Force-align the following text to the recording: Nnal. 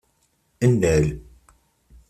Nnal. 0.71 1.05